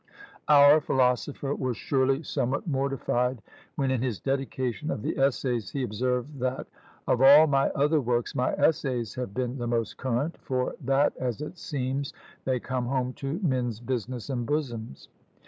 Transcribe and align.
Our 0.47 0.81
philosopher 0.81 1.53
was 1.53 1.77
surely 1.77 2.23
somewhat 2.23 2.65
mortified, 2.65 3.43
when 3.75 3.91
in 3.91 4.01
his 4.01 4.19
dedication 4.19 4.89
of 4.89 5.03
the 5.03 5.15
Essays 5.15 5.69
he 5.69 5.83
observed, 5.83 6.39
that 6.39 6.65
"of 7.07 7.21
all 7.21 7.45
my 7.45 7.69
other 7.75 8.01
works 8.01 8.33
my 8.33 8.51
Essays 8.53 9.13
have 9.13 9.35
been 9.35 9.57
most 9.69 9.97
current; 9.97 10.39
for 10.41 10.73
that, 10.83 11.15
as 11.17 11.39
it 11.39 11.55
seems, 11.59 12.13
they 12.45 12.59
come 12.59 12.87
home 12.87 13.13
to 13.21 13.39
men's 13.43 13.79
business 13.79 14.31
and 14.31 14.47
bosoms." 14.47 15.07